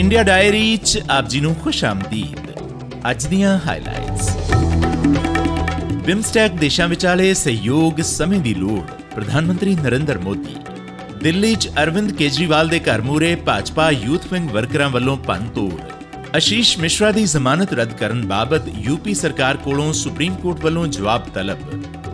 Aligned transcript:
India 0.00 0.22
diary 0.22 0.76
ਚ 0.76 1.00
ਆਪ 1.10 1.26
ਜੀ 1.28 1.40
ਨੂੰ 1.40 1.54
ਖੁਸ਼ 1.54 1.84
ਆਮਦੀਦ। 1.84 2.46
ਅੱਜ 3.10 3.24
ਦੀਆਂ 3.26 3.58
ਹਾਈਲਾਈਟਸ 3.66 4.28
ਬਿਮਸਟੈਕ 6.06 6.52
ਦੇਸ਼ਾਂ 6.52 6.86
ਵਿਚਾਲੇ 6.88 7.32
ਸਹਿਯੋਗ 7.34 8.00
ਸਮੇਂ 8.00 8.38
ਦੀ 8.40 8.54
ਲੋੜ, 8.54 8.80
ਪ੍ਰਧਾਨ 9.14 9.46
ਮੰਤਰੀ 9.46 9.74
ਨਰਿੰਦਰ 9.74 10.18
ਮੋਦੀ। 10.18 10.56
ਦਿੱਲੀ 11.22 11.54
'ਚ 11.54 11.68
ਅਰਵਿੰਦ 11.82 12.12
ਕੇਜਰੀਵਾਲ 12.12 12.68
ਦੇ 12.68 12.78
ਘਰ 12.80 13.00
ਮੂਰੇ 13.00 13.34
ਭਾਜਪਾ 13.46 13.90
ਯੂਥ 13.90 14.32
ਵਿੰਗ 14.32 14.50
ਵਰਕਰਾਂ 14.50 14.88
ਵੱਲੋਂ 14.90 15.16
ਤੋੜ। 15.54 15.80
ਅਸ਼ੀਸ਼ 16.36 16.78
ਮਿਸ਼ਰਾ 16.78 17.12
ਦੀ 17.12 17.24
ਜ਼ਮਾਨਤ 17.24 17.72
ਰੱਦ 17.72 17.92
ਕਰਨ 17.92 18.26
ਬਾਬਤ 18.26 18.68
ਯੂਪੀ 18.78 19.14
ਸਰਕਾਰ 19.14 19.56
ਕੋਲੋਂ 19.56 19.92
ਸੁਪਰੀਮ 19.92 20.34
ਕੋਰਟ 20.34 20.64
ਵੱਲੋਂ 20.64 20.86
ਜਵਾਬ 20.86 21.28
ਤਲਬ। 21.34 21.58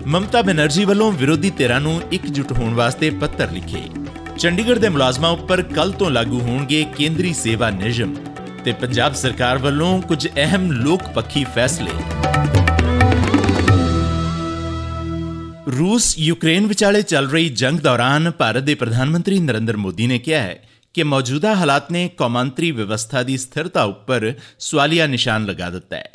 ਮਮਤਾ 0.06 0.42
ਬੈਨਰਜੀ 0.42 0.84
ਵੱਲੋਂ 0.84 1.12
ਵਿਰੋਧੀ 1.12 1.50
ਧਿਰਾਂ 1.50 1.80
ਨੂੰ 1.80 2.00
ਇਕਜੁੱਟ 2.12 2.52
ਹੋਣ 2.52 2.74
ਵਾਸਤੇ 2.74 3.10
ਪੱਤਰ 3.10 3.50
ਲਿਖੇ। 3.50 3.82
ਚੰਡੀਗੜ੍ਹ 4.38 4.80
ਦੇ 4.80 4.88
ਮੁਲਾਜ਼ਮਾਂ 4.88 5.30
ਉੱਪਰ 5.30 5.62
ਕੱਲ 5.62 5.92
ਤੋਂ 5.92 6.10
ਲਾਗੂ 6.10 6.40
ਹੋਣਗੇ 6.40 6.84
ਕੇਂਦਰੀ 6.96 7.34
ਸੇਵਾ 7.34 7.70
ਨਿਯਮ 7.70 8.14
ਤੇ 8.64 8.72
ਪੰਜਾਬ 8.72 9.14
ਸਰਕਾਰ 9.14 9.58
ਵੱਲੋਂ 9.58 10.02
ਕੁਝ 10.02 10.28
ਅਹਿਮ 10.36 10.72
ਲੋਕ 10.72 11.02
ਪੱਖੀ 11.14 11.44
ਫੈਸਲੇ। 11.44 11.90
ਰੂਸ 15.78 16.18
ਯੂਕਰੇਨ 16.18 16.66
ਵਿਚਾਲੇ 16.66 17.02
ਚੱਲ 17.02 17.30
ਰਹੀ 17.30 17.48
ਜੰਗ 17.48 17.80
ਦੌਰਾਨ 17.80 18.30
ਭਾਰਤ 18.30 18.62
ਦੇ 18.62 18.74
ਪ੍ਰਧਾਨ 18.74 19.10
ਮੰਤਰੀ 19.10 19.38
ਨਰਿੰਦਰ 19.38 19.76
ਮੋਦੀ 19.76 20.06
ਨੇ 20.06 20.18
ਕਿਹਾ 20.18 20.42
ਹੈ 20.42 20.58
ਕਿ 20.94 21.02
ਮੌਜੂਦਾ 21.02 21.54
ਹਾਲਾਤ 21.54 21.92
ਨੇ 21.92 22.08
ਕੌਮਾਂਤਰੀ 22.08 22.70
ਵਿਵਸਥਾ 22.70 23.22
ਦੀ 23.22 23.36
ਸਥਿਰਤਾ 23.36 23.82
ਉੱਪਰ 23.82 24.32
ਸਵਾਲੀਆ 24.58 25.06
ਨਿਸ਼ਾਨ 25.06 25.44
ਲਗਾ 25.44 25.70
ਦਿੱਤਾ 25.70 25.96
ਹੈ। 25.96 26.10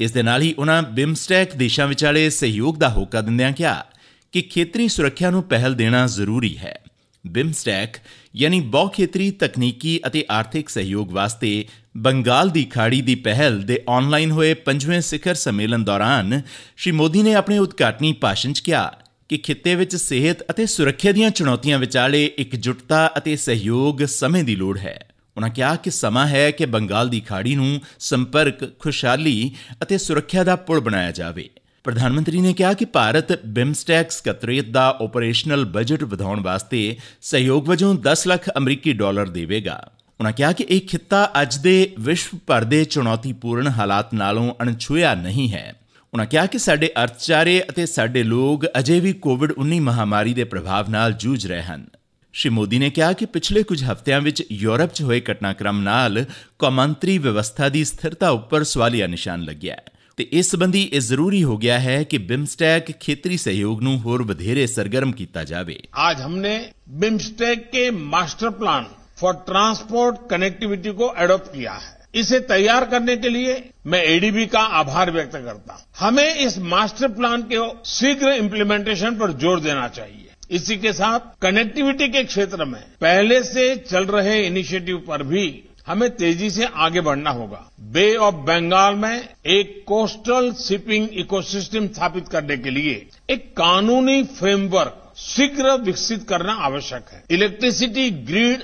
ਇਸ 0.00 0.12
ਦੇ 0.12 0.22
ਨਾਲ 0.22 0.42
ਹੀ 0.42 0.54
ਉਹਨਾਂ 0.58 0.82
ਬਿਮਸਟੈਕ 0.82 1.56
ਦੇਸ਼ਾਂ 1.56 1.86
ਵਿਚਾਲੇ 1.86 2.30
ਸਹਿਯੋਗ 2.30 2.76
ਦਾ 2.76 2.88
ਹੋਕਾ 2.88 3.20
ਦਿੰਦਿਆਂ 3.20 3.52
ਕਿਹਾ 3.52 3.84
ਕਿ 4.32 4.42
ਖੇਤਰੀ 4.42 4.88
ਸੁਰੱਖਿਆ 4.88 5.30
ਨੂੰ 5.30 5.42
ਪਹਿਲ 5.42 5.74
ਦੇਣਾ 5.74 6.06
ਜ਼ਰੂਰੀ 6.06 6.58
ਹੈ। 6.58 6.80
ਬਿਮਸਟੈਕ, 7.28 7.96
ਯਾਨੀ 8.36 8.60
ਬਹੁ 8.60 8.88
ਖੇਤਰੀ 8.88 9.30
ਤਕਨੀਕੀ 9.30 10.00
ਅਤੇ 10.06 10.24
ਆਰਥਿਕ 10.30 10.68
ਸਹਿਯੋਗ 10.68 11.12
ਵਾਸਤੇ 11.12 11.64
ਬੰਗਾਲ 11.96 12.50
ਦੀ 12.50 12.64
ਖਾੜੀ 12.64 13.00
ਦੀ 13.02 13.14
ਪਹਿਲ 13.14 13.62
ਦੇ 13.62 13.80
ਆਨਲਾਈਨ 13.88 14.30
ਹੋਏ 14.30 14.54
ਪੰਜਵੇਂ 14.54 15.00
ਸਿਖਰ 15.00 15.34
ਸੰਮੇਲਨ 15.34 15.84
ਦੌਰਾਨ 15.84 16.40
ਸ਼੍ਰੀ 16.76 16.92
ਮੋਦੀ 16.92 17.22
ਨੇ 17.22 17.34
ਆਪਣੇ 17.34 17.58
ਉਦਘਾਟਨੀ 17.58 18.12
ਭਾਸ਼ਣ 18.12 18.52
'ਚ 18.52 18.60
ਕਿਹਾ 18.60 18.92
ਕਿ 19.28 19.36
ਖਿੱਤੇ 19.38 19.74
ਵਿੱਚ 19.74 19.96
ਸਿਹਤ 19.96 20.50
ਅਤੇ 20.50 20.66
ਸੁਰੱਖਿਆ 20.66 21.12
ਦੀਆਂ 21.12 21.30
ਚੁਣੌਤੀਆਂ 21.30 21.78
ਵਿਚਾਲੇ 21.78 22.24
ਇਕਜੁੱਟਤਾ 22.38 23.10
ਅਤੇ 23.16 23.36
ਸਹਿਯੋਗ 23.36 24.04
ਸਮੇਂ 24.04 24.44
ਦੀ 24.44 24.56
ਲੋੜ 24.56 24.78
ਹੈ। 24.78 25.08
ਉਹਨਾਂ 25.36 25.50
ਕਿਹਾ 25.50 25.74
ਕਿ 25.76 25.90
ਸਮਾਂ 25.90 26.26
ਹੈ 26.26 26.50
ਕਿ 26.50 26.66
ਬੰਗਾਲ 26.66 27.08
ਦੀ 27.08 27.20
ਖਾੜੀ 27.20 27.54
ਨੂੰ 27.54 27.80
ਸੰਪਰਕ, 27.98 28.78
ਖੁਸ਼ਹਾਲੀ 28.78 29.54
ਅਤੇ 29.82 29.98
ਸੁਰੱਖਿਆ 29.98 30.44
ਦਾ 30.44 30.56
ਪੁਲ 30.56 30.80
ਬਣਾਇਆ 30.80 31.10
ਜਾਵੇ। 31.10 31.50
ਪ੍ਰਧਾਨ 31.86 32.12
ਮੰਤਰੀ 32.12 32.40
ਨੇ 32.40 32.52
ਕਿਹਾ 32.52 32.72
ਕਿ 32.72 32.84
ਭਾਰਤ 32.84 33.32
ਬਿਮਸਟੈਕ 33.48 34.10
ਸਕੱਤਰੇਤ 34.10 34.68
ਦਾ 34.70 34.86
ਆਪਰੇਸ਼ਨਲ 35.00 35.64
ਬਜਟ 35.74 36.02
ਵਧਾਉਣ 36.04 36.40
ਵਾਸਤੇ 36.40 36.80
ਸਹਿਯੋਗ 37.22 37.68
ਵਜੋਂ 37.68 37.94
10 38.04 38.26
ਲੱਖ 38.26 38.48
ਅਮਰੀਕੀ 38.56 38.92
ਡਾਲਰ 38.92 39.28
ਦੇਵੇਗਾ 39.30 39.76
ਉਹਨਾਂ 40.20 40.32
ਕਿਹਾ 40.32 40.50
ਕਿ 40.52 40.64
ਇਹ 40.68 40.80
ਖਿੱਤਾ 40.88 41.22
ਅੱਜ 41.42 41.56
ਦੇ 41.58 41.76
ਵਿਸ਼ਵ 42.00 42.38
ਭਰ 42.46 42.64
ਦੇ 42.64 42.84
ਚੁਣੌਤੀਪੂਰਨ 42.86 43.68
ਹਾਲਾਤ 43.68 44.14
ਨਾਲੋਂ 44.14 44.52
ਅਣਛੂਇਆ 44.62 45.14
ਨਹੀਂ 45.14 45.48
ਹੈ 45.52 45.72
ਉਹਨਾਂ 46.12 46.26
ਕਿਹਾ 46.26 46.46
ਕਿ 46.46 46.58
ਸਾਡੇ 46.58 46.90
ਅਰਥਚਾਰੇ 47.02 47.60
ਅਤੇ 47.70 47.86
ਸਾਡੇ 47.86 48.22
ਲੋਕ 48.24 48.66
ਅਜੇ 48.78 49.00
ਵੀ 49.00 49.12
ਕੋਵਿਡ-19 49.22 49.80
ਮਹਾਮਾਰੀ 49.82 50.34
ਦੇ 50.34 50.44
ਪ੍ਰਭਾਵ 50.46 50.90
ਨਾਲ 50.90 51.12
ਜੂਝ 51.20 51.46
ਰਹੇ 51.46 51.62
ਹਨ 51.62 51.86
ਸ਼੍ਰੀ 52.34 52.50
ਮੋਦੀ 52.50 52.78
ਨੇ 52.78 52.90
ਕਿਹਾ 52.90 53.12
ਕਿ 53.12 53.26
ਪਿਛਲੇ 53.26 53.62
ਕੁਝ 53.62 53.82
ਹਫ਼ਤਿਆਂ 53.84 54.20
ਵਿੱਚ 54.20 54.42
ਯੂਰਪ 54.52 54.92
'ਚ 54.92 55.02
ਹੋਏ 55.02 55.20
ਘਟਨਾਕ੍ਰਮ 55.30 55.82
ਨਾਲ 55.82 56.24
ਕੌਮਾਂਤਰੀ 56.58 57.18
ਵਿਵਸਥਾ 57.18 57.68
ਦੀ 57.68 57.84
ਸਥਿਰਤਾ 57.84 58.30
ਉੱਪਰ 58.30 58.64
ਸਵਾਲੀਆ 58.64 59.06
ਨਿਸ਼ਾਨ 59.06 59.44
ਲੱਗਿਆ 59.44 59.74
ਹੈ 59.74 59.95
ਤੇ 60.17 60.27
ਇਸ 60.31 60.49
ਸੰਬੰਧੀ 60.51 60.81
ਇਹ 60.83 61.01
ਜ਼ਰੂਰੀ 61.01 61.43
ਹੋ 61.43 61.57
ਗਿਆ 61.57 61.79
ਹੈ 61.79 62.01
ਕਿ 62.03 62.17
ਬਿਮਸਟੈਕ 62.17 62.91
ਖੇਤਰੀ 62.99 63.37
ਸਹਿਯੋਗ 63.37 63.81
ਨੂੰ 63.83 63.97
ਹੋਰ 63.99 64.23
ਵਧੇਰੇ 64.23 64.65
ਸਰਗਰਮ 64.67 65.11
ਕੀਤਾ 65.11 65.43
ਜਾਵੇ 65.43 65.77
ਅੱਜ 66.09 66.21
ਹਮਨੇ 66.21 66.59
ਬਿਮਸਟੈਕ 66.99 67.61
के 67.71 67.89
master 68.11 68.49
plan 68.53 68.85
for 69.17 69.33
transport 69.45 70.17
connectivity 70.29 70.93
को 70.93 71.07
एडॉप्ट 71.17 71.51
किया 71.53 71.73
है 71.73 71.91
इसे 72.15 72.39
तैयार 72.47 72.85
करने 72.85 73.15
के 73.17 73.29
लिए 73.29 73.53
मैं 73.85 74.01
एडीबी 74.05 74.45
का 74.47 74.59
आभार 74.79 75.11
व्यक्त 75.11 75.35
करता 75.37 75.73
हूं 75.73 75.81
हमें 75.99 76.35
इस 76.41 76.57
मास्टर 76.67 77.07
प्लान 77.13 77.43
के 77.45 77.61
शीघ्र 77.89 78.33
इम्प्लीमेंटेशन 78.35 79.15
पर 79.17 79.33
जोर 79.37 79.59
देना 79.61 79.87
चाहिए 79.89 80.27
इसी 80.51 80.77
के 80.77 80.93
साथ 80.93 81.31
कनेक्टिविटी 81.41 82.07
के 82.09 82.23
क्षेत्र 82.25 82.65
में 82.67 82.81
पहले 83.01 83.43
से 83.45 83.75
चल 83.85 84.05
रहे 84.09 84.39
इनिशिएटिव 84.45 84.97
पर 85.07 85.23
भी 85.25 85.45
हमें 85.87 86.09
तेजी 86.15 86.49
से 86.51 86.65
आगे 86.79 87.01
बढ़ना 87.01 87.29
होगा 87.33 87.67
बे 87.86 88.14
ऑफ़ 88.16 88.34
बंगाल 88.34 88.94
में 88.94 89.28
एक 89.46 89.84
कोस्टल 89.86 90.52
शिपिंग 90.52 91.08
इकोसिस्टम 91.12 91.86
स्थापित 91.88 92.28
करने 92.28 92.56
के 92.56 92.70
लिए 92.70 92.94
एक 93.30 93.46
कानूनी 93.56 94.22
फ्रेमवर्क 94.22 95.12
शीघ्र 95.16 95.76
विकसित 95.76 96.26
करना 96.28 96.52
आवश्यक 96.52 97.08
है। 97.12 97.22
इलेक्ट्रिसिटी 97.30 98.10
ग्रिड 98.10 98.62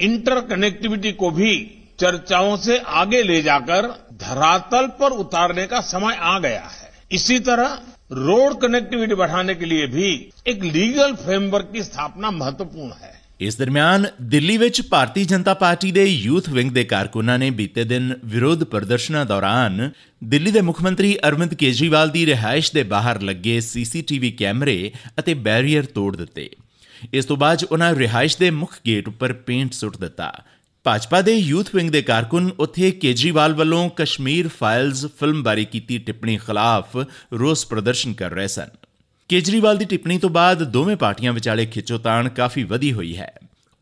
इंटर 0.00 0.40
कनेक्टिविटी 0.40 1.12
को 1.12 1.30
भी 1.30 1.54
चर्चाओं 2.00 2.56
से 2.56 2.78
आगे 2.78 3.22
ले 3.22 3.42
जाकर 3.42 3.88
धरातल 4.12 4.86
पर 5.00 5.12
उतारने 5.12 5.66
का 5.66 5.80
समय 5.80 6.16
आ 6.16 6.38
गया 6.38 6.62
है। 6.62 6.90
इसी 7.12 7.38
तरह 7.40 7.78
रोड 8.12 8.60
कनेक्टिविटी 8.60 9.14
बढ़ाने 9.14 9.54
के 9.54 9.64
लिए 9.64 9.86
भी 9.86 10.30
एक 10.46 10.62
लीगल 10.62 11.14
फ्रेमवर्क 11.14 11.70
की 11.72 11.82
स्थापना 11.82 12.30
महत्वपूर्ण 12.30 12.92
है। 12.92 13.21
ਇਸ 13.42 13.56
ਦਰਮਿਆਨ 13.56 14.06
ਦਿੱਲੀ 14.22 14.56
ਵਿੱਚ 14.56 14.80
ਭਾਰਤੀ 14.82 15.24
ਜਨਤਾ 15.24 15.52
ਪਾਰਟੀ 15.54 15.90
ਦੇ 15.92 16.04
ਯੂਥ 16.04 16.48
ਵਿੰਗ 16.48 16.70
ਦੇ 16.70 16.84
ਕਾਰਕੁਨਾਂ 16.84 17.38
ਨੇ 17.38 17.50
ਬੀਤੇ 17.50 17.84
ਦਿਨ 17.84 18.14
ਵਿਰੋਧ 18.24 18.64
ਪ੍ਰਦਰਸ਼ਨਾਂ 18.64 19.24
ਦੌਰਾਨ 19.26 19.90
ਦਿੱਲੀ 20.24 20.50
ਦੇ 20.50 20.60
ਮੁੱਖ 20.60 20.82
ਮੰਤਰੀ 20.82 21.16
ਅਰਵਿੰਦ 21.28 21.54
ਕੇਜਰੀਵਾਲ 21.54 22.10
ਦੀ 22.10 22.26
ਰਿਹਾਇਸ਼ 22.26 22.72
ਦੇ 22.72 22.82
ਬਾਹਰ 22.82 23.20
ਲੱਗੇ 23.22 23.60
ਸੀਸੀਟੀਵੀ 23.60 24.30
ਕੈਮਰੇ 24.30 24.92
ਅਤੇ 25.18 25.34
ਬੈਰੀਅਰ 25.34 25.84
ਤੋੜ 25.84 26.16
ਦਿੱਤੇ। 26.16 26.50
ਇਸ 27.12 27.24
ਤੋਂ 27.24 27.36
ਬਾਅਦ 27.36 27.64
ਉਹਨਾਂ 27.64 27.94
ਰਿਹਾਇਸ਼ 27.94 28.38
ਦੇ 28.38 28.50
ਮੁੱਖ 28.50 28.76
ਗੇਟ 28.86 29.08
ਉੱਪਰ 29.08 29.32
ਪੇਂਟ 29.32 29.72
ਸੁੱਟ 29.72 29.96
ਦਿੱਤਾ। 29.96 30.32
ਭਾਜਪਾ 30.84 31.20
ਦੇ 31.20 31.34
ਯੂਥ 31.34 31.74
ਵਿੰਗ 31.74 31.90
ਦੇ 31.90 32.02
ਕਾਰਕੁਨ 32.02 32.50
ਉੱਥੇ 32.58 32.90
ਕੇਜਰੀਵਾਲ 32.90 33.54
ਵੱਲੋਂ 33.54 33.90
ਕਸ਼ਮੀਰ 33.96 34.48
ਫਾਈਲਸ 34.48 35.06
ਫਿਲਮ 35.06 35.42
ਬਾਰੇ 35.42 35.64
ਕੀਤੀ 35.64 35.98
ਟਿੱਪਣੀ 35.98 36.36
ਖਿਲਾਫ 36.36 36.96
ਰੋਸ 37.32 37.66
ਪ੍ਰਦਰਸ਼ਨ 37.66 38.12
ਕਰ 38.12 38.30
ਰਹੇ 38.30 38.48
ਸਨ। 38.48 38.68
ਕੇਜਰੀਵਾਲ 39.30 39.76
ਦੀ 39.76 39.84
ਟਿੱਪਣੀ 39.84 40.18
ਤੋਂ 40.18 40.30
ਬਾਅਦ 40.30 40.62
ਦੋਵੇਂ 40.62 40.96
ਪਾਰਟੀਆਂ 40.96 41.32
ਵਿਚਾਲੇ 41.32 41.64
ਖਿੱਚੋਤਾਣ 41.66 42.28
ਕਾਫੀ 42.28 42.64
ਵਧੀ 42.64 42.92
ਹੋਈ 42.92 43.16
ਹੈ 43.16 43.32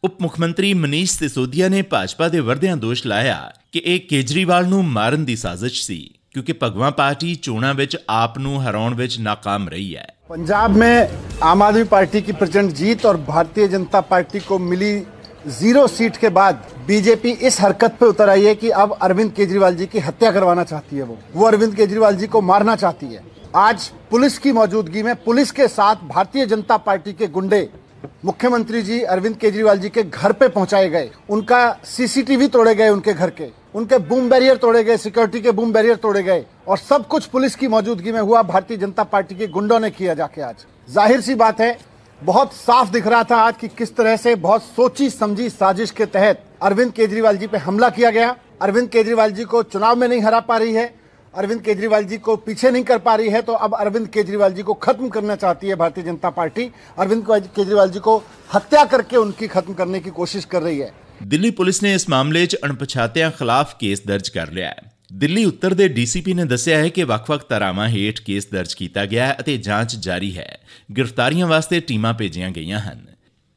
ਉਪ 0.03 0.21
ਮੁੱਖ 0.23 0.39
ਮੰਤਰੀ 0.41 0.73
ਮਨੀਸ਼ 0.75 1.13
ਸਿਸੋਦੀਆ 1.13 1.69
ਨੇ 1.69 1.83
ਭਾਜਪਾ 1.83 2.29
ਦੇ 2.29 2.41
ਵਰਦਿਆਂ 2.41 2.77
ਦੋਸ਼ 2.77 3.07
ਲਾਇਆ 3.07 3.53
ਕਿ 3.73 3.83
ਇਹ 3.85 4.01
ਕੇਜਰੀਵਾਲ 4.01 4.67
ਨੂੰ 4.67 4.85
ਮਾਰਨ 4.87 5.25
ਦੀ 5.25 5.37
ਸਾਜ਼ਿਸ਼ 5.37 5.83
ਸੀ 5.85 6.01
क्योंकि 6.35 6.53
भगवा 6.55 6.89
पार्टी 6.93 7.29
चोणा 7.45 7.73
ਵਿੱਚ 7.75 7.97
ਆਪ 8.09 8.37
ਨੂੰ 8.39 8.63
ਹਰਾਉਣ 8.65 8.95
ਵਿੱਚ 8.95 9.17
ناکाम 9.21 9.69
ਰਹੀ 9.69 9.95
ਹੈ 9.97 10.07
पंजाब 10.31 10.77
में 10.77 11.15
आम 11.47 11.65
आदमी 11.67 11.87
पार्टी 11.93 12.21
की 12.23 12.35
प्रचंड 12.35 12.75
जीत 12.75 13.07
और 13.07 13.17
भारतीय 13.25 13.67
जनता 13.69 14.03
पार्टी 14.11 14.43
को 14.43 14.59
मिली 14.67 14.91
जीरो 15.55 15.83
सीट 15.89 16.17
के 16.17 16.31
बाद 16.37 16.61
बीजेपी 16.87 17.33
इस 17.43 17.59
हरकत 17.61 17.97
पे 18.01 18.07
उतर 18.07 18.29
आई 18.31 18.45
है 18.45 18.55
कि 18.57 18.71
अब 18.83 18.95
अरविंद 19.01 19.33
केजरीवाल 19.35 19.77
जी 19.77 19.89
की 19.89 20.05
हत्या 20.05 20.31
करवाना 20.33 20.65
चाहती 20.67 20.97
है 20.97 21.09
वो 21.09 21.19
वो 21.35 21.49
अरविंद 21.49 21.75
केजरीवाल 21.77 22.17
जी 22.17 22.27
को 22.29 22.45
मारना 22.45 22.77
चाहती 22.79 23.13
है 23.13 23.25
आज 23.57 23.87
पुलिस 24.11 24.37
की 24.39 24.51
मौजूदगी 24.53 25.03
में 25.03 25.15
पुलिस 25.17 25.51
के 25.51 25.67
साथ 25.69 26.03
भारतीय 26.09 26.45
जनता 26.47 26.77
पार्टी 26.77 27.13
के 27.13 27.27
गुंडे 27.27 27.69
मुख्यमंत्री 28.25 28.83
जी 28.83 29.01
अरविंद 29.03 29.37
केजरीवाल 29.37 29.79
जी 29.79 29.89
के 29.89 30.03
घर 30.03 30.33
पे 30.33 30.49
पहुँचाए 30.49 30.89
गए। 30.89 31.11
उनका 31.31 31.81
सीसीटीवी 31.87 32.49
तोड़े 32.49 32.75
गए 32.75 32.89
उनके 32.89 33.13
घर 33.13 33.31
के। 33.31 33.49
उनके 33.75 33.99
बूम 33.99 34.29
बैरियर 34.31 34.57
तोड़े 34.57 34.83
गए, 34.85 34.97
सिक्योरिटी 34.97 35.41
के 35.41 35.51
बूम 35.51 35.73
बैरियर 35.73 35.97
तोड़े 35.97 36.23
गए 36.23 36.45
और 36.69 36.79
सब 36.79 37.07
कुछ 37.07 37.27
पुलिस 37.27 37.57
की 37.57 37.69
मौजूदगी 37.69 38.13
में 38.13 38.21
हुआ, 38.21 38.43
भारतीय 38.43 38.77
जनता 38.77 39.05
पार्टी 39.05 39.35
के 39.35 39.47
गुंडों 39.49 39.81
ने 39.81 39.91
किया 39.91 40.15
जाके 40.15 40.43
आज। 40.43 40.65
ज़ाहिर 40.89 41.21
सी 41.21 41.35
बात 41.35 41.61
है, 41.61 41.77
बहुत 42.21 42.53
साफ़ 42.53 42.91
दिख 42.91 43.07
रहा 43.07 43.25
था 43.25 43.37
आज 43.39 43.57
कि 43.57 43.69
किस 43.69 43.97
तरह 43.97 44.17
से 44.17 44.35
बहुत 44.37 44.63
सोची 44.65 45.11
समझी 45.11 45.49
साजिश 45.51 45.91
के 45.91 46.07
तहत 46.07 46.45
अरविंद 46.63 46.93
केजरीवाल 46.93 47.37
जी 47.37 47.47
पे 47.47 47.59
हमला 47.59 47.89
किया 47.91 48.11
गया। 48.11 48.35
अरविंद 48.63 48.89
केजरीवाल 48.89 49.31
जी 49.31 49.45
को 49.45 49.63
चुनाव 49.65 49.97
में 49.97 50.09
नहीं 50.09 50.23
हरा 50.23 50.41
पा 50.41 50.57
रही 50.57 50.73
है। 50.73 51.00
अरविंद 51.34 51.62
केजरीवाल 51.62 52.04
जी 52.06 52.18
को 52.20 52.36
पीछे 52.40 52.72
नहीं 52.72 52.84
कर 52.84 52.98
पा 53.00 53.16
रही 53.16 53.30
है 53.30 53.42
तो 53.44 53.54
अब 53.60 53.74
अरविंद 53.76 54.08
केजरीवाल 54.10 54.54
जी 54.54 54.64
को 54.64 54.74
खत्म 54.82 55.10
करना 55.10 55.36
चाहती 55.38 55.68
है 55.68 55.76
भारतीय 55.78 56.04
जनता 56.04 56.30
पार्टी 56.32 56.70
अरविंद 56.98 57.26
केजरीवाल 57.30 57.90
जी 57.90 58.00
को 58.02 58.18
हत्या 58.50 58.84
करके 58.88 59.18
उनकी 59.18 59.48
खत्म 59.50 59.74
करने 59.74 60.00
की 60.00 60.10
कोशिश 60.14 60.46
कर 60.48 60.62
रही 60.62 60.80
है 60.80 60.92
ਦਿੱਲੀ 61.24 61.50
ਪੁਲਿਸ 61.52 61.82
ਨੇ 61.84 61.94
ਇਸ 61.94 62.08
ਮਾਮਲੇ 62.10 62.46
'ਚ 62.46 62.58
ਅਣਪਛਾਤਿਆਂ 62.66 63.30
ਖਿਲਾਫ 63.32 63.76
ਕੇਸ 63.80 64.02
ਦਰਜ 64.08 64.30
ਕਰ 64.30 64.52
ਲਿਆ 64.52 64.70
ਹੈ 64.70 64.92
ਦਿੱਲੀ 65.14 65.44
ਉੱਤਰ 65.46 65.74
ਦੇ 65.74 65.88
ਡੀਸੀਪੀ 65.90 66.34
ਨੇ 66.34 66.46
ਦੱਸਿਆ 66.46 66.78
ਹੈ 66.78 66.90
ਕਿ 66.90 67.04
ਵੱਖ-ਵੱਖ 67.04 67.46
ਧਾਰਾਵਾਂ 67.50 67.88
ਹੇਠ 67.90 68.20
ਕੇਸ 68.22 68.48
ਦਰਜ 68.52 68.74
ਕੀਤਾ 68.74 69.06
ਗਿਆ 69.06 69.28
ਹੈ 69.28 69.36
ਅਤੇ 69.40 69.58
ਜਾਂਚ 69.60 69.96
ਜਾਰੀ 69.98 70.36
ਹੈ 70.38 70.48
ਗ੍ਰਿਫਤਾਰੀਆਂ 70.92 71.48
ਵਾਸਤੇ 71.48 71.80
ਟੀਮਾਂ 71.82 72.14
ਭੇਜੀਆਂ 72.14 72.50
ਗਈਆਂ 72.52 72.80
ਹਨ 72.80 73.06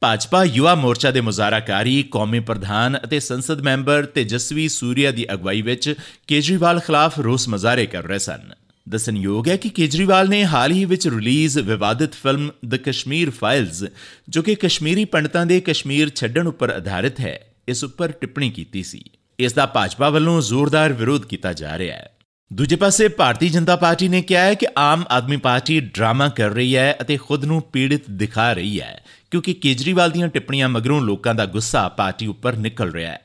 ਭਾਜਪਾ 0.03 0.43
ਯੁਵਾ 0.43 0.75
ਮੋਰਚਾ 0.75 1.11
ਦੇ 1.11 1.21
ਮੁਜ਼ਾਰਾਕਾਰੀ 1.21 2.03
ਕੌਮੀ 2.03 2.39
ਪ੍ਰਧਾਨ 2.39 2.99
ਅਤੇ 3.03 3.19
ਸੰਸਦ 3.19 3.61
ਮੈਂਬਰ 3.61 4.05
ਤੇਜਸਵੀ 4.05 4.69
ਸੂਰਿਆ 4.69 5.11
ਦੀ 5.11 5.25
ਅਗਵਾਈ 5.33 5.61
ਵਿੱਚ 5.61 5.93
ਕੇਜਰੀਵਾਲ 6.27 6.79
ਖਿਲਾਫ 6.79 7.19
ਰੋਸ 7.19 7.49
ਮਜ਼ਾਰੇ 7.49 7.85
ਕਰ 7.85 8.03
ਰਹੇ 8.03 8.19
ਸਨ। 8.19 8.53
ਦਸਨਯੋਗ 8.89 9.47
ਹੈ 9.47 9.55
ਕਿ 9.57 9.69
ਕੇਜਰੀਵਾਲ 9.69 10.29
ਨੇ 10.29 10.45
ਹਾਲ 10.45 10.71
ਹੀ 10.71 10.85
ਵਿੱਚ 10.85 11.07
ਰਿਲੀਜ਼ 11.07 11.59
ਵਿਵਾਦਿਤ 11.59 12.13
ਫਿਲਮ 12.13 12.51
ਦ 12.65 12.75
ਕਸ਼ਮੀਰ 12.75 13.29
ਫਾਈਲਸ 13.29 13.83
ਜੋ 14.29 14.41
ਕਿ 14.41 14.55
ਕਸ਼ਮੀਰੀ 14.55 15.05
ਪੰਡਤਾਂ 15.05 15.45
ਦੇ 15.45 15.61
ਕਸ਼ਮੀਰ 15.61 16.09
ਛੱਡਣ 16.09 16.47
ਉੱਪਰ 16.47 16.69
ਆਧਾਰਿਤ 16.69 17.19
ਹੈ, 17.19 17.47
ਇਸ 17.67 17.83
ਉੱਪਰ 17.83 18.11
ਟਿੱਪਣੀ 18.11 18.49
ਕੀਤੀ 18.49 18.83
ਸੀ। 18.83 19.03
ਇਸ 19.39 19.53
ਦਾ 19.53 19.65
ਭਾਜਪਾ 19.65 20.09
ਵੱਲੋਂ 20.09 20.41
ਜ਼ੋਰਦਾਰ 20.41 20.93
ਵਿਰੋਧ 20.93 21.25
ਕੀਤਾ 21.25 21.53
ਜਾ 21.53 21.77
ਰਿਹਾ 21.77 21.95
ਹੈ। 21.95 22.12
ਦੂਜੇ 22.53 22.75
ਪਾਸੇ 22.75 23.07
ਭਾਰਤੀ 23.07 23.47
ਜਨਤਾ 23.49 23.75
ਪਾਰਟੀ 23.75 24.07
ਨੇ 24.07 24.21
ਕਿਹਾ 24.21 24.41
ਹੈ 24.41 24.53
ਕਿ 24.53 24.67
ਆਮ 24.77 25.03
ਆਦਮੀ 25.09 25.37
ਪਾਰਟੀ 25.37 25.79
ਡਰਾਮਾ 25.79 26.27
ਕਰ 26.29 26.49
ਰਹੀ 26.49 26.75
ਹੈ 26.75 26.95
ਅਤੇ 27.01 27.17
ਖੁਦ 27.17 27.45
ਨੂੰ 27.45 27.61
ਪੀੜਿਤ 27.61 28.09
ਦਿਖਾ 28.09 28.51
ਰਹੀ 28.53 28.79
ਹੈ, 28.81 29.03
ਕਿਉਂਕਿ 29.31 29.53
ਕੇਜਰੀਵਾਲ 29.53 30.11
ਦੀਆਂ 30.11 30.27
ਟਿੱਪਣੀਆਂ 30.27 30.69
ਮਗਰੋਂ 30.69 31.01
ਲੋਕਾਂ 31.01 31.35
ਦਾ 31.35 31.45
ਗੁੱਸਾ 31.45 31.87
ਪਾਰਟੀ 31.89 32.27
ਉੱਪਰ 32.27 32.55
ਨਿਕਲ 32.55 32.91
ਰਿਹਾ 32.91 33.11
ਹੈ। 33.11 33.21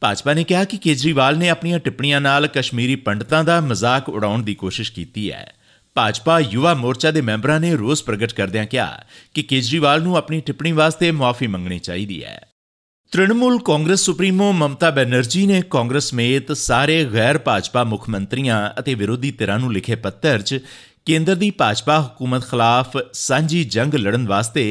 ਭਾਜਪਾ 0.00 0.34
ਨੇ 0.34 0.44
ਕਿਹਾ 0.44 0.64
ਕਿ 0.64 0.76
ਕੇਜਰੀਵਾਲ 0.76 1.38
ਨੇ 1.38 1.48
ਆਪਣੀਆਂ 1.48 1.78
ਟਿੱਪਣੀਆਂ 1.78 2.20
ਨਾਲ 2.20 2.46
ਕਸ਼ਮੀਰੀ 2.46 2.96
ਪੰਡਤਾਂ 2.96 3.44
ਦਾ 3.44 3.60
ਮਜ਼ਾਕ 3.60 4.08
ਉਡਾਉਣ 4.08 4.42
ਦੀ 4.42 4.54
ਕੋਸ਼ਿਸ਼ 4.54 4.92
ਕੀਤੀ 4.92 5.30
ਹੈ। 5.32 5.52
ਭਾਜਪਾ 5.96 6.40
ਯੁਵਾ 6.40 6.74
ਮੋਰਚਾ 6.74 7.10
ਦੇ 7.10 7.20
ਮੈਂਬਰਾਂ 7.20 7.60
ਨੇ 7.60 7.74
ਰੋਸ 7.76 8.02
ਪ੍ਰਗਟ 8.02 8.32
ਕਰਦਿਆਂ 8.32 8.66
ਕਿਹਾ 8.66 9.04
ਕਿ 9.34 9.42
ਕੇਜਰੀਵਾਲ 9.42 10.02
ਨੂੰ 10.02 10.16
ਆਪਣੀ 10.16 10.40
ਟਿੱਪਣੀ 10.40 10.72
ਵਾਸਤੇ 10.72 11.10
ਮਾਫੀ 11.10 11.46
ਮੰਗਣੀ 11.46 11.78
ਚਾਹੀਦੀ 11.78 12.24
ਹੈ। 12.24 12.40
ਤ੍ਰਿਣਮੂਲ 13.12 13.58
ਕਾਂਗਰਸ 13.58 14.00
ਸੁਪਰੀਮੋ 14.00 14.52
ਮਮਤਾ 14.52 14.90
ਬੈਨਰਜੀ 14.90 15.46
ਨੇ 15.46 15.60
ਕਾਂਗਰਸ 15.70 16.04
ਸਮੇਤ 16.04 16.52
ਸਾਰੇ 16.52 17.04
ਗੈਰ 17.04 17.38
ਭਾਜਪਾ 17.38 17.82
ਮੁੱਖ 17.84 18.08
ਮੰਤਰੀਆਂ 18.08 18.70
ਅਤੇ 18.78 18.94
ਵਿਰੋਧੀ 18.94 19.30
ਧਿਰਾਂ 19.30 19.58
ਨੂੰ 19.58 19.72
ਲਿਖੇ 19.72 19.94
ਪੱਤਰ 19.94 20.42
'ਚ 20.42 20.58
ਕੇਂਦਰ 21.06 21.34
ਦੀ 21.34 21.50
ਭਾਜਪਾ 21.50 22.00
ਹਕੂਮਤ 22.00 22.44
ਖਿਲਾਫ 22.44 22.96
ਸਾਂਝੀ 23.12 23.64
ਜੰਗ 23.64 23.94
ਲੜਨ 23.94 24.26
ਵਾਸਤੇ 24.26 24.64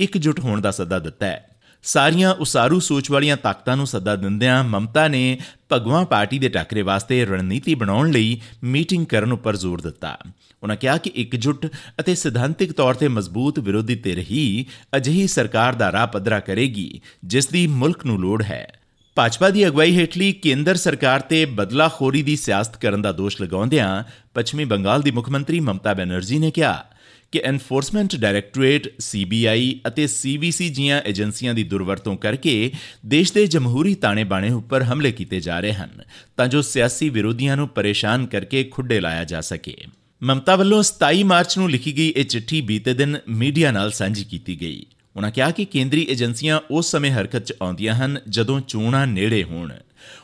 ਇਕਜੁੱਟ 0.00 0.40
ਹੋਣ 0.40 0.60
ਦਾ 0.60 0.70
ਸੱਦਾ 0.70 0.98
ਦਿੱਤਾ 0.98 1.26
ਹੈ। 1.26 1.57
ਸਾਰੀਆਂ 1.82 2.34
ਉਸਾਰੂ 2.34 2.80
ਸੋਚ 2.80 3.10
ਵਾਲੀਆਂ 3.10 3.36
ਤਾਕਤਾਂ 3.36 3.76
ਨੂੰ 3.76 3.86
ਸੱਦਾ 3.86 4.16
ਦਿੰਦਿਆਂ 4.16 4.64
ਮਮਤਾ 4.64 5.08
ਨੇ 5.08 5.38
ਭਗਵਾਂ 5.72 6.04
ਪਾਰਟੀ 6.04 6.38
ਦੇ 6.38 6.48
ਟੱਕਰੇ 6.48 6.82
ਵਾਸਤੇ 6.82 7.24
ਰਣਨੀਤੀ 7.24 7.74
ਬਣਾਉਣ 7.74 8.10
ਲਈ 8.10 8.40
ਮੀਟਿੰਗ 8.64 9.06
ਕਰਨ 9.06 9.32
ਉੱਪਰ 9.32 9.56
ਜ਼ੋਰ 9.56 9.80
ਦਿੱਤਾ। 9.80 10.18
ਉਹਨਾਂ 10.62 10.76
ਕਿਹਾ 10.76 10.96
ਕਿ 10.96 11.10
ਇਕਜੁੱਟ 11.10 11.66
ਅਤੇ 12.00 12.14
ਸਿਧਾਂਤਿਕ 12.14 12.72
ਤੌਰ 12.72 12.94
ਤੇ 12.94 13.08
ਮਜ਼ਬੂਤ 13.08 13.58
ਵਿਰੋਧੀ 13.58 13.94
ਧਿਰ 13.94 14.18
ਹੀ 14.18 14.66
ਅਜਿਹੀ 14.96 15.26
ਸਰਕਾਰ 15.26 15.74
ਦਾ 15.74 15.92
ਰਾਹ 15.92 16.06
ਪੱਧਰਾ 16.06 16.40
ਕਰੇਗੀ, 16.40 17.00
ਜਿਸ 17.24 17.46
ਦੀ 17.46 17.66
ਮੁਲਕ 17.66 18.06
ਨੂੰ 18.06 18.20
ਲੋੜ 18.20 18.42
ਹੈ। 18.42 18.78
ਭਾਜਪਾ 19.14 19.50
ਦੀ 19.50 19.66
ਅਗਵਾਈ 19.66 19.96
ਹੇਠਲੀ 19.96 20.32
ਕੇਂਦਰ 20.32 20.76
ਸਰਕਾਰ 20.76 21.20
ਤੇ 21.20 21.44
ਬਦਲਾਖੋਰੀ 21.44 22.22
ਦੀ 22.22 22.36
ਸਿਆਸਤ 22.36 22.76
ਕਰਨ 22.76 23.02
ਦਾ 23.02 23.12
ਦੋਸ਼ 23.12 23.42
ਲਗਾਉਂਦਿਆਂ 23.42 24.04
ਪੱਛਮੀ 24.34 24.64
ਬੰਗਾਲ 24.64 25.02
ਦੀ 25.02 25.10
ਮੁੱਖ 25.10 25.30
ਮੰਤਰੀ 25.30 25.60
ਮਮਤਾ 25.60 25.94
ਬੈਨਰਜੀ 25.94 26.38
ਨੇ 26.38 26.50
ਕਿਹਾ 26.50 26.84
ਕਿ 27.32 27.40
ਐਨਫੋਰਸਮੈਂਟ 27.44 28.16
ਡਾਇਰੈਕਟੋਰੇਟ 28.16 29.00
ਸੀਬੀਆਈ 29.00 29.80
ਅਤੇ 29.86 30.06
ਸੀਵੀਸੀ 30.06 30.68
ਜੀਆਂ 30.68 31.02
ਏਜੰਸੀਆਂ 31.06 31.54
ਦੀ 31.54 31.64
ਦੁਰਵਰਤੋਂ 31.64 32.16
ਕਰਕੇ 32.16 32.72
ਦੇਸ਼ 33.06 33.32
ਦੇ 33.32 33.46
ਜਮਹੂਰੀ 33.46 33.94
ਤਾਣੇ 33.94 34.24
ਬਾਣੇ 34.24 34.50
ਉੱਪਰ 34.50 34.82
ਹਮਲੇ 34.82 35.12
ਕੀਤੇ 35.12 35.40
ਜਾ 35.40 35.60
ਰਹੇ 35.60 35.72
ਹਨ, 35.72 35.90
ਤਾਂ 36.36 36.48
ਜੋ 36.48 36.62
ਸਿਆਸੀ 36.62 37.08
ਵਿਰੋਧੀਆਂ 37.08 37.56
ਨੂੰ 37.56 37.68
ਪਰੇਸ਼ਾਨ 37.68 38.26
ਕਰਕੇ 38.26 38.64
ਖੁੱਡੇ 38.64 39.00
ਲਾਇਆ 39.00 39.24
ਜਾ 39.24 39.40
ਸਕੇ। 39.40 39.76
ਮਮਤਾ 40.22 40.56
ਵੱਲੋਂ 40.56 40.82
27 40.82 41.22
ਮਾਰਚ 41.22 41.58
ਨੂੰ 41.58 41.70
ਲਿਖੀ 41.70 41.96
ਗਈ 41.96 42.14
ਇਹ 42.16 42.24
ਚਿੱਠੀ 42.24 42.60
ਬੀਤੇ 42.60 42.94
ਦਿਨ 42.94 43.18
ਮੀਡੀਆ 43.28 43.70
ਨਾਲ 43.70 43.90
ਸਾਂਝੀ 43.90 44.24
ਕੀਤੀ 44.24 44.60
ਗਈ। 44.60 44.86
ਉਹਨਾਂ 45.16 45.30
ਕਿਹਾ 45.30 45.50
ਕਿ 45.50 45.64
ਕੇਂਦਰੀ 45.64 46.06
ਏਜੰਸੀਆਂ 46.10 46.60
ਉਸ 46.70 46.90
ਸਮੇਂ 46.90 47.10
ਹਰਕਤ 47.10 47.44
'ਚ 47.44 47.54
ਆਉਂਦੀਆਂ 47.62 47.94
ਹਨ 47.94 48.18
ਜਦੋਂ 48.28 48.60
ਚੋਣਾਂ 48.60 49.06
ਨੇੜੇ 49.06 49.44
ਹੋਣ। 49.44 49.72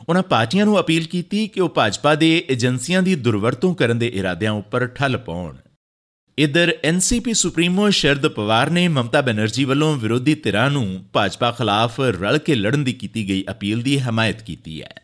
ਉਹਨਾਂ 0.09 0.23
ਪਾਰਟੀਆਂ 0.23 0.65
ਨੂੰ 0.65 0.79
ਅਪੀਲ 0.79 1.03
ਕੀਤੀ 1.03 1.47
ਕਿ 1.47 1.61
ਉਹ 1.61 1.69
ਭਾਜਪਾ 1.69 2.15
ਦੇ 2.15 2.45
ਏਜੰਸੀਆਂ 2.49 3.01
ਦੀ 3.01 3.15
ਦੁਰਵਰਤੋਂ 3.15 3.75
ਕਰਨ 3.75 3.99
ਦੇ 3.99 4.07
ਇਰਾਦਿਆਂ 4.07 4.51
ਉੱਪਰ 4.51 4.87
ਠੱਲ 4.87 5.17
ਪਾਉਣ। 5.17 5.55
ਇਧਰ 6.39 6.77
ਐਨਸੀਪੀ 6.83 7.33
ਸੁਪਰੀਮੋ 7.33 7.89
ਸ਼ਰਦ 7.89 8.27
ਪਵਾਰ 8.27 8.69
ਨੇ 8.69 8.87
ਮਮਤਾ 8.87 9.21
ਬੈਨਰਜੀ 9.21 9.63
ਵੱਲੋਂ 9.63 9.95
ਵਿਰੋਧੀ 9.95 10.35
ਧਿਰਾਂ 10.35 10.71
ਨੂੰ 10.71 11.05
ਭਾਜਪਾ 11.13 11.51
ਖਿਲਾਫ 11.51 11.99
ਰਲ 11.99 12.37
ਕੇ 12.37 12.55
ਲੜਨ 12.55 12.83
ਦੀ 12.83 12.93
ਕੀਤੀ 12.93 13.29
ਗਈ 13.29 13.43
ਅਪੀਲ 13.51 13.81
ਦੀ 13.81 13.99
ਹਮਾਇਤ 13.99 14.41
ਕੀਤੀ 14.41 14.81
ਹੈ। 14.81 14.95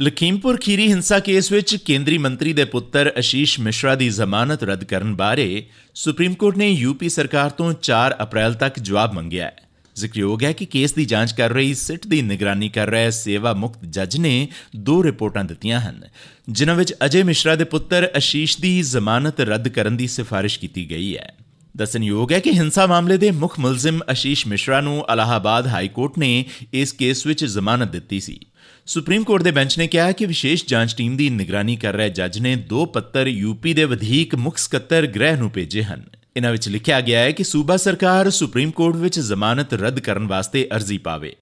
ਲਖੀਮਪੁਰ 0.00 0.56
ਖੀਰੀ 0.56 0.88
ਹਿੰਸਾ 0.88 1.18
ਕੇਸ 1.18 1.52
ਵਿੱਚ 1.52 1.76
ਕੇਂਦਰੀ 1.76 2.18
ਮੰਤਰੀ 2.18 2.52
ਦੇ 2.52 2.64
ਪੁੱਤਰ 2.64 3.12
ਅਸ਼ੀਸ਼ 3.18 3.60
ਮਿਸ਼ਰਾ 3.60 3.94
ਦੀ 3.94 4.08
ਜ਼ਮਾਨਤ 4.08 4.64
ਰੱਦ 4.64 4.84
ਕਰਨ 4.84 5.16
ਬਾਰੇ 5.16 5.66
ਸੁਪਰੀਮ 5.94 6.34
ਕੋਰਟ 6.34 6.56
ਨੇ 6.56 6.70
ਯੂਪੀ 6.70 7.08
ਸਰਕਾਰ 7.08 7.50
ਤੋਂ 7.50 7.74
4 7.82 8.16
ਅਪ੍ਰੈਲ 8.22 8.54
ਤੱਕ 8.54 8.78
ਜਵਾਬ 8.78 9.12
ਮੰਗਿਆ 9.12 9.46
ਹੈ। 9.46 9.67
ਜ਼ਿਕਰਯੋਗ 9.98 10.44
ਹੈ 10.44 10.52
ਕਿ 10.52 10.66
ਕੇਸ 10.66 10.92
ਦੀ 10.92 11.04
ਜਾਂਚ 11.04 11.32
ਕਰ 11.32 11.50
ਰਹੀ 11.50 11.74
ਸਿੱਟ 11.74 12.06
ਦੀ 12.06 12.22
ਨਿਗਰਾਨੀ 12.22 12.68
ਕਰ 12.68 12.86
ਰਹੇ 12.86 13.10
ਸੇਵਾ 13.10 13.52
ਮੁਕਤ 13.54 13.84
ਜੱਜ 13.84 14.16
ਨੇ 14.16 14.48
ਦੋ 14.76 15.02
ਰਿਪੋਰਟਾਂ 15.04 15.44
ਦਿੱਤੀਆਂ 15.44 15.80
ਹਨ, 15.80 16.02
ਜਿਨ੍ਹਾਂ 16.48 16.76
ਵਿੱਚ 16.76 16.94
ਅਜੇ 17.04 17.22
ਮਿਸ਼ਰਾ 17.22 17.54
ਦੇ 17.54 17.64
ਪੁੱਤਰ 17.64 18.10
ਅਸ਼ੀਸ਼ 18.16 18.60
ਦੀ 18.60 18.80
ਜ਼ਮਾਨਤ 18.82 19.40
ਰੱਦ 19.40 19.68
ਕਰਨ 19.68 19.96
ਦੀ 19.96 20.06
ਸਿਫਾਰਿਸ਼ 20.06 20.58
ਕੀਤੀ 20.58 20.90
ਗਈ 20.90 21.16
ਹੈ। 21.16 21.34
ਦੱਸਣਯੋਗ 21.76 22.32
ਹੈ 22.32 22.38
ਕਿ 22.38 22.50
ਹਿੰਸਾ 22.50 22.86
ਮਾਮਲੇ 22.86 23.16
ਦੇ 23.16 23.30
ਮੁੱਖ 23.30 23.58
ਮੁਲਜ਼ਮ 23.58 24.00
ਅਸ਼ੀਸ਼ 24.12 24.46
ਮਿਸ਼ਰਾ 24.46 24.80
ਨੂੰ 24.80 25.04
ਅਲਾਹਾਬਾਦ 25.12 25.66
ਹਾਈ 25.66 25.88
ਕੋਰਟ 25.88 26.18
ਨੇ 26.18 26.44
ਇਸ 26.72 26.92
ਕੇਸ 26.92 27.26
ਵਿੱਚ 27.26 27.44
ਜ਼ਮਾਨਤ 27.44 27.90
ਦਿੱਤੀ 27.92 28.20
ਸੀ। 28.20 28.38
ਸੁਪਰੀਮ 28.86 29.24
ਕੋਰਟ 29.24 29.42
ਦੇ 29.42 29.50
ਬੈਂਚ 29.50 29.78
ਨੇ 29.78 29.86
ਕਿਹਾ 29.86 30.12
ਕਿ 30.12 30.26
ਵਿਸ਼ੇਸ਼ 30.26 30.64
ਜਾਂਚ 30.66 30.94
ਟੀਮ 30.96 31.16
ਦੀ 31.16 31.28
ਨਿਗਰਾਨੀ 31.30 31.76
ਕਰ 31.76 31.94
ਰਹੇ 31.94 32.08
ਜੱਜ 32.10 32.38
ਨੇ 32.38 32.54
ਦੋ 32.56 32.84
ਪੱਤਰ 32.86 33.26
ਯੂਪੀ 33.26 33.74
ਦੇ 33.74 33.84
ਵਧੇਕ 33.84 34.34
ਮੁੱਖ 34.34 34.58
ਸਕੱਤਰ 34.58 35.06
ਗ੍ਰਹਿ 35.06 35.36
ਨੂੰ 35.36 35.50
ਭੇਜੇ 35.50 35.82
ਹਨ। 35.82 36.02
ਇਹਨਾਂ 36.38 36.52
ਵਿੱਚ 36.52 36.68
ਲਿਖਿਆ 36.68 37.00
ਗਿਆ 37.00 37.20
ਹੈ 37.20 37.32
ਕਿ 37.32 37.44
ਸੂਬਾ 37.44 37.76
ਸਰਕਾਰ 37.76 38.30
ਸੁਪਰੀਮ 38.30 38.70
ਕੋਰਟ 38.70 38.96
ਵਿੱਚ 38.96 39.20
ਜ਼ਮਾਨਤ 39.20 39.74
ਰੱਦ 39.74 40.00
ਕਰਨ 40.00 40.26
ਵਾਸਤੇ 40.26 40.68
ਅਰਜ਼ੀ 40.76 40.98
ਪਾਵੇ। 40.98 41.36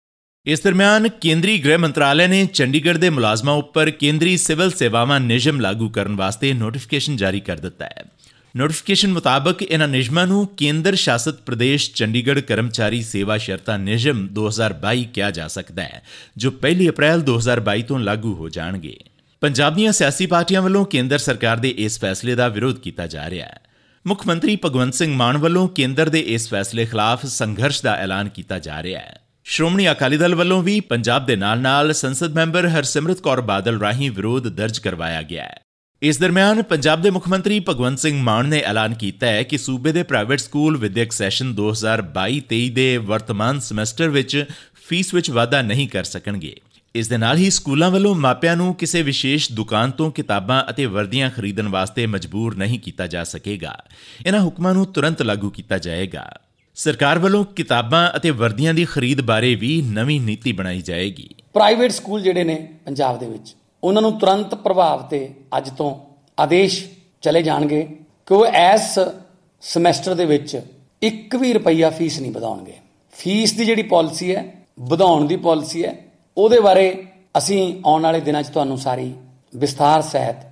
ਇਸ 0.46 0.60
ਦਰਮਿਆਨ 0.60 1.08
ਕੇਂਦਰੀ 1.08 1.58
ਗ੍ਰਹਿ 1.58 1.76
ਮੰਤਰਾਲੇ 1.76 2.26
ਨੇ 2.26 2.46
ਚੰਡੀਗੜ੍ਹ 2.46 2.98
ਦੇ 2.98 3.10
ਮੁਲਾਜ਼ਮਾਂ 3.10 3.54
ਉੱਪਰ 3.54 3.90
ਕੇਂਦਰੀ 3.90 4.36
ਸਿਵਲ 4.36 4.70
ਸੇਵਾਵਾਂ 4.70 5.20
ਨਿਯਮ 5.20 5.60
ਲਾਗੂ 5.60 5.88
ਕਰਨ 5.88 6.16
ਵਾਸਤੇ 6.16 6.52
ਨੋਟੀਫਿਕੇਸ਼ਨ 6.52 7.16
ਜਾਰੀ 7.16 7.40
ਕਰ 7.40 7.56
ਦਿੱਤਾ 7.56 7.84
ਹੈ। 7.84 8.04
ਨੋਟੀਫਿਕੇਸ਼ਨ 8.56 9.12
ਮੁਤਾਬਕ 9.12 9.62
ਇਹਨਾਂ 9.62 9.88
ਨਿਯਮਾਂ 9.88 10.26
ਨੂੰ 10.26 10.46
ਕੇਂਦਰ 10.46 10.94
ਸ਼ਾਸਿਤ 10.94 11.34
ਪ੍ਰਦੇਸ਼ 11.34 11.90
ਚੰਡੀਗੜ੍ਹ 11.94 12.40
ਕਰਮਚਾਰੀ 12.40 13.02
ਸੇਵਾ 13.02 13.38
ਸ਼ਰਤਾਂ 13.38 13.78
ਨਿਯਮ 13.78 14.26
2022 14.32 15.04
ਕਿਹਾ 15.04 15.30
ਜਾ 15.30 15.48
ਸਕਦਾ 15.48 15.82
ਹੈ, 15.82 16.02
ਜੋ 16.36 16.50
1 16.50 16.88
ਅਪ੍ਰੈਲ 16.88 17.22
2022 17.22 17.82
ਤੋਂ 17.82 17.98
ਲਾਗੂ 17.98 18.34
ਹੋ 18.34 18.48
ਜਾਣਗੇ। 18.48 18.96
ਪੰਜਾਬ 19.40 19.74
ਦੀਆਂ 19.74 19.92
ਸਿਆਸੀ 19.92 20.26
ਪਾਰਟੀਆਂ 20.26 20.62
ਵੱਲੋਂ 20.62 20.84
ਕੇਂਦਰ 20.84 21.18
ਸਰਕਾਰ 21.18 21.56
ਦੇ 21.56 21.68
ਇਸ 21.68 22.00
ਫੈਸਲੇ 22.00 22.34
ਦਾ 22.34 22.48
ਵਿਰੋਧ 22.48 22.78
ਕੀਤਾ 22.78 23.06
ਜਾ 23.06 23.30
ਰਿਹਾ 23.30 23.46
ਹੈ। 23.46 23.60
ਮੁੱਖ 24.06 24.26
ਮੰਤਰੀ 24.26 24.58
ਭਗਵੰਤ 24.64 24.94
ਸਿੰਘ 24.94 25.16
ਮਾਨ 25.16 25.38
ਵੱਲੋਂ 25.38 25.68
ਕੇਂਦਰ 25.68 26.08
ਦੇ 26.08 26.20
ਇਸ 26.20 26.48
ਫੈਸਲੇ 26.48 26.86
ਖਿਲਾਫ 26.86 27.26
ਸੰਘਰਸ਼ 27.26 27.82
ਦਾ 27.82 27.94
ਐਲਾਨ 27.94 28.28
ਕੀਤਾ 28.28 28.58
ਜਾ 28.58 28.82
ਰਿਹਾ 28.82 29.00
ਹੈ। 29.00 29.20
ਸ਼੍ਰੋਮਣੀ 29.44 29.90
ਅਕਾਲੀ 29.90 30.16
ਦਲ 30.16 30.34
ਵੱਲੋਂ 30.34 30.62
ਵੀ 30.62 30.80
ਪੰਜਾਬ 30.80 31.26
ਦੇ 31.26 31.36
ਨਾਲ-ਨਾਲ 31.36 31.92
ਸੰਸਦ 31.92 32.34
ਮੈਂਬਰ 32.34 32.68
ਹਰਸਿਮਰਤ 32.68 33.20
ਕੌਰ 33.20 33.40
ਬਾਦਲ 33.40 33.80
ਰਾਹੀਂ 33.80 34.10
ਵਿਰੋਧ 34.10 34.48
ਦਰਜ 34.48 34.78
ਕਰਵਾਇਆ 34.78 35.22
ਗਿਆ 35.22 35.44
ਹੈ। 35.44 35.60
ਇਸ 36.02 36.18
ਦਰਮਿਆਨ 36.18 36.62
ਪੰਜਾਬ 36.62 37.02
ਦੇ 37.02 37.10
ਮੁੱਖ 37.10 37.28
ਮੰਤਰੀ 37.28 37.60
ਭਗਵੰਤ 37.60 37.98
ਸਿੰਘ 37.98 38.22
ਮਾਨ 38.22 38.46
ਨੇ 38.46 38.58
ਐਲਾਨ 38.58 38.94
ਕੀਤਾ 38.94 39.26
ਹੈ 39.26 39.42
ਕਿ 39.42 39.58
ਸੂਬੇ 39.58 39.92
ਦੇ 39.92 40.02
ਪ੍ਰਾਈਵੇਟ 40.02 40.38
ਸਕੂਲ 40.38 40.76
ਵਿਦਿਅਕ 40.76 41.12
ਸੈਸ਼ਨ 41.12 41.54
2022-23 41.54 42.68
ਦੇ 42.70 42.96
ਵਰਤਮਾਨ 42.96 43.60
ਸਮੈਸਟਰ 43.60 44.08
ਵਿੱਚ 44.08 44.44
ਫੀਸ 44.88 45.14
ਵਿੱਚ 45.14 45.30
ਵਾਧਾ 45.30 45.62
ਨਹੀਂ 45.62 45.88
ਕਰ 45.88 46.04
ਸਕਣਗੇ। 46.04 46.60
ਇਸ 46.96 47.08
ਦੇ 47.08 47.16
ਨਾਲ 47.16 47.36
ਹੀ 47.36 47.50
ਸਕੂਲਾਂ 47.50 47.90
ਵੱਲੋਂ 47.90 48.14
ਮਾਪਿਆਂ 48.14 48.56
ਨੂੰ 48.56 48.74
ਕਿਸੇ 48.74 49.02
ਵਿਸ਼ੇਸ਼ 49.02 49.52
ਦੁਕਾਨ 49.52 49.90
ਤੋਂ 49.90 50.10
ਕਿਤਾਬਾਂ 50.10 50.62
ਅਤੇ 50.70 50.84
ਵਰਦੀਆਂ 50.86 51.30
ਖਰੀਦਣ 51.30 51.68
ਵਾਸਤੇ 51.68 52.06
ਮਜਬੂਰ 52.06 52.54
ਨਹੀਂ 52.56 52.78
ਕੀਤਾ 52.80 53.06
ਜਾ 53.06 53.24
ਸਕੇਗਾ। 53.24 53.76
ਇਹਨਾਂ 54.26 54.40
ਹੁਕਮਾਂ 54.40 54.74
ਨੂੰ 54.74 54.86
ਤੁਰੰਤ 54.86 55.22
ਲਾਗੂ 55.22 55.50
ਕੀਤਾ 55.50 55.78
ਜਾਏਗਾ। 55.78 56.24
ਸਰਕਾਰ 56.74 57.18
ਵੱਲੋਂ 57.18 57.44
ਕਿਤਾਬਾਂ 57.44 58.08
ਅਤੇ 58.16 58.30
ਵਰਦੀਆਂ 58.30 58.74
ਦੀ 58.74 58.84
ਖਰੀਦ 58.84 59.20
ਬਾਰੇ 59.20 59.54
ਵੀ 59.54 59.82
ਨਵੀਂ 59.82 60.20
ਨੀਤੀ 60.20 60.52
ਬਣਾਈ 60.52 60.80
ਜਾਏਗੀ। 60.80 61.28
ਪ੍ਰਾਈਵੇਟ 61.54 61.90
ਸਕੂਲ 61.90 62.22
ਜਿਹੜੇ 62.22 62.44
ਨੇ 62.44 62.56
ਪੰਜਾਬ 62.86 63.18
ਦੇ 63.18 63.26
ਵਿੱਚ, 63.26 63.54
ਉਹਨਾਂ 63.82 64.02
ਨੂੰ 64.02 64.18
ਤੁਰੰਤ 64.18 64.54
ਪ੍ਰਭਾਵ 64.54 65.02
ਤੇ 65.02 65.28
ਅੱਜ 65.56 65.68
ਤੋਂ 65.70 65.94
ਆਦੇਸ਼ 66.38 66.84
ਚਲੇ 67.22 67.42
ਜਾਣਗੇ 67.42 67.82
ਕਿ 68.26 68.34
ਉਹ 68.34 68.46
ਇਸ 68.46 68.98
ਸਮੈਸਟਰ 69.62 70.14
ਦੇ 70.14 70.24
ਵਿੱਚ 70.24 70.60
1 71.02 71.36
ਵੀ 71.36 71.52
ਰੁਪਈਆ 71.52 71.90
ਫੀਸ 71.90 72.18
ਨਹੀਂ 72.20 72.32
ਵਧਾਉਣਗੇ। 72.32 72.74
ਫੀਸ 73.14 73.52
ਦੀ 73.52 73.64
ਜਿਹੜੀ 73.64 73.82
ਪਾਲਿਸੀ 73.82 74.34
ਹੈ, 74.34 74.44
ਵਧਾਉਣ 74.80 75.26
ਦੀ 75.26 75.36
ਪਾਲਿਸੀ 75.36 75.84
ਹੈ 75.84 75.94
ਉਹਦੇ 76.36 76.58
ਬਾਰੇ 76.60 76.92
ਅਸੀਂ 77.38 77.60
ਆਉਣ 77.86 78.02
ਵਾਲੇ 78.02 78.20
ਦਿਨਾਂ 78.20 78.42
'ਚ 78.42 78.48
ਤੁਹਾਨੂੰ 78.48 78.78
ਸਾਰੀ 78.78 79.12
ਵਿਸਥਾਰ 79.56 80.02
ਸਹਿਤ 80.02 80.44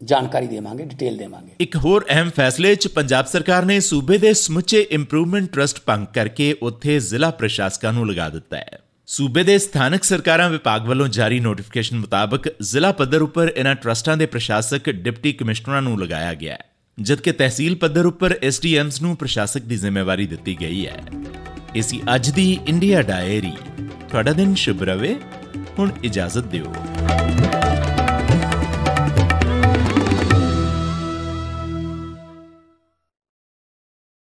ਜਾਣਕਾਰੀ 0.00 0.46
ਦੇਵਾਂਗੇ 0.46 0.84
ਡਿਟੇਲ 0.84 1.16
ਦੇਵਾਂਗੇ। 1.16 1.50
ਇੱਕ 1.60 1.76
ਹੋਰ 1.76 2.04
ਅਹਿਮ 2.10 2.30
ਫੈਸਲੇ 2.30 2.74
'ਚ 2.74 2.88
ਪੰਜਾਬ 2.88 3.26
ਸਰਕਾਰ 3.26 3.64
ਨੇ 3.64 3.78
ਸੂਬੇ 3.80 4.18
ਦੇ 4.18 4.32
ਸਮੁੱਚੇ 4.32 4.80
ਇੰਪਰੂਵਮੈਂਟ 4.90 5.50
ਟਰਸਟ 5.52 5.80
ਭੰਗ 5.86 6.06
ਕਰਕੇ 6.14 6.54
ਉੱਥੇ 6.62 6.98
ਜ਼ਿਲ੍ਹਾ 7.00 7.30
ਪ੍ਰਸ਼ਾਸਕਾਂ 7.30 7.92
ਨੂੰ 7.92 8.08
ਲਗਾ 8.08 8.28
ਦਿੱਤਾ 8.28 8.56
ਹੈ। 8.56 8.78
ਸੂਬੇ 9.08 9.42
ਦੇ 9.44 9.58
ਸਥਾਨਕ 9.58 10.04
ਸਰਕਾਰਾਂ 10.04 10.48
ਵਿਭਾਗ 10.50 10.86
ਵੱਲੋਂ 10.88 11.08
ਜਾਰੀ 11.08 11.40
ਨੋਟੀਫਿਕੇਸ਼ਨ 11.40 11.96
ਮੁਤਾਬਕ 11.96 12.48
ਜ਼ਿਲ੍ਹਾ 12.62 12.92
ਪੱਧਰ 12.92 13.22
ਉੱਪਰ 13.22 13.52
ਇਹਨਾਂ 13.56 13.74
ਟਰਸਟਾਂ 13.74 14.16
ਦੇ 14.16 14.26
ਪ੍ਰਸ਼ਾਸਕ, 14.26 14.90
ਡਿਪਟੀ 14.90 15.32
ਕਮਿਸ਼ਨਰਾਂ 15.32 15.82
ਨੂੰ 15.82 15.98
ਲਗਾਇਆ 16.00 16.34
ਗਿਆ 16.34 16.52
ਹੈ, 16.52 16.64
ਜਦਕਿ 16.98 17.32
ਤਹਿਸੀਲ 17.32 17.74
ਪੱਧਰ 17.76 18.06
ਉੱਪਰ 18.06 18.34
ਐਸਡੀਐਮਸ 18.42 19.02
ਨੂੰ 19.02 19.16
ਪ੍ਰਸ਼ਾਸਕ 19.16 19.62
ਦੀ 19.62 19.76
ਜ਼ਿੰਮੇਵਾਰੀ 19.76 20.26
ਦਿੱਤੀ 20.26 20.56
ਗਈ 20.60 20.86
ਹੈ। 20.86 21.02
ਇਸੀ 21.74 22.00
ਅੱਜ 22.14 22.30
ਦੀ 22.30 22.58
ਇੰਡੀਆ 22.68 23.02
ਡਾਇਰੀ 23.02 23.52
ਤੁਹਾਡਾ 24.12 24.32
ਦਿਨ 24.32 24.54
ਸ਼ੁਭ 24.54 24.82
ਰਵੇ। 24.82 25.20
ਹੁਣ 25.78 25.90
ਇਜਾਜ਼ਤ 26.04 26.44
ਦਿਓ। 26.44 26.74